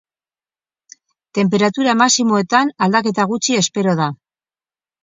Tenperatura 1.39 1.95
maximoetan 2.01 2.75
aldaketa 2.87 3.31
gutxi 3.35 3.63
espero 3.63 3.97
da. 4.03 4.13